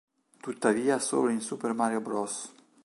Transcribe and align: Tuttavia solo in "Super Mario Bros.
Tuttavia 0.39 0.97
solo 0.97 1.29
in 1.29 1.41
"Super 1.41 1.73
Mario 1.73 2.01
Bros. 2.01 2.51